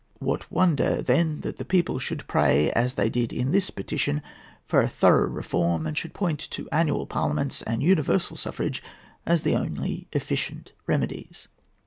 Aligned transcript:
What 0.17 0.51
wonder, 0.51 0.99
then, 1.03 1.41
that 1.41 1.57
the 1.59 1.63
people 1.63 1.99
should 1.99 2.27
pray, 2.27 2.71
as 2.71 2.95
they 2.95 3.07
did 3.07 3.31
in 3.31 3.51
this 3.51 3.69
petition, 3.69 4.23
for 4.65 4.81
a 4.81 4.89
thorough 4.89 5.27
reform, 5.29 5.85
and 5.85 5.95
should 5.95 6.15
point 6.15 6.39
to 6.49 6.67
annual 6.71 7.05
Parliaments 7.05 7.61
and 7.61 7.83
universal 7.83 8.35
suffrage 8.35 8.81
as 9.27 9.43
the 9.43 9.55
only 9.55 10.07
efficient 10.11 10.71
remedies? 10.87 11.49